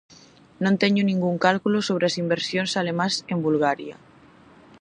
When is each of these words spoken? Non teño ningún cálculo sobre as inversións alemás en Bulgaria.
Non 0.63 0.75
teño 0.81 1.01
ningún 1.05 1.35
cálculo 1.45 1.79
sobre 1.87 2.05
as 2.09 2.17
inversións 2.23 2.71
alemás 2.81 3.13
en 3.31 3.37
Bulgaria. 3.45 3.95